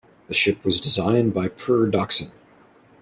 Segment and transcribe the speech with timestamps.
[0.29, 2.31] The ship was designed by Per Dockson.